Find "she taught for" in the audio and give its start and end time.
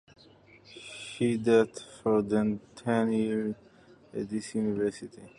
1.13-2.23